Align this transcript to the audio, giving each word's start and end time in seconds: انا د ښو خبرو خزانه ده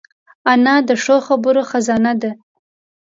انا 0.51 0.75
د 0.87 0.89
ښو 1.03 1.17
خبرو 1.27 1.61
خزانه 1.71 2.13
ده 2.21 2.31